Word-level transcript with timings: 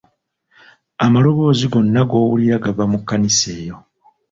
Amaloboozi 1.05 1.65
gonna 1.73 2.01
g'owulira 2.09 2.57
gava 2.63 2.83
mu 2.91 2.97
kkanisa 3.01 3.47
eyo. 3.59 3.75